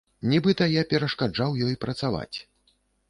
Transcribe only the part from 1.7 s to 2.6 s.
працаваць.